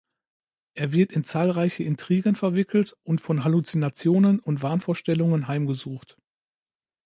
[0.73, 6.17] Er wird in zahlreiche Intrigen verwickelt und von Halluzinationen und Wahnvorstellungen heimgesucht.